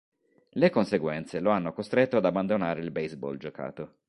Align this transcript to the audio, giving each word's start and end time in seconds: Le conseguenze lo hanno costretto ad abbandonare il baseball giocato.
Le 0.49 0.69
conseguenze 0.71 1.39
lo 1.39 1.51
hanno 1.51 1.73
costretto 1.73 2.17
ad 2.17 2.25
abbandonare 2.25 2.81
il 2.81 2.89
baseball 2.89 3.37
giocato. 3.37 3.97